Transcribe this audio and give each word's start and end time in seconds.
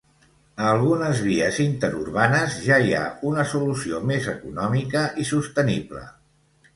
A 0.61 0.69
algunes 0.75 1.19
vies 1.25 1.57
interurbanes 1.65 2.55
ja 2.69 2.79
hi 2.85 2.95
ha 2.99 3.03
una 3.33 3.45
solució 3.51 3.99
més 4.13 4.31
econòmica 4.33 5.05
i 5.25 5.27
sostenible. 5.33 6.03